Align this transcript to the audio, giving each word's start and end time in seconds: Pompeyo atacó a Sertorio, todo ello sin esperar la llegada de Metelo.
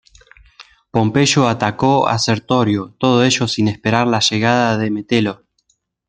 Pompeyo 0.89 1.47
atacó 1.47 2.07
a 2.07 2.17
Sertorio, 2.17 2.95
todo 2.97 3.23
ello 3.23 3.47
sin 3.47 3.67
esperar 3.67 4.07
la 4.07 4.17
llegada 4.19 4.75
de 4.79 4.89
Metelo. 4.89 5.45